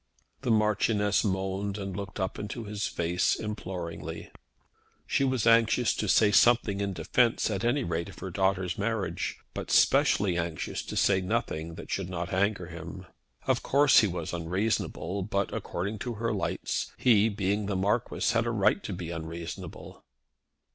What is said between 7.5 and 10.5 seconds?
at any rate, of her daughter's marriage, but specially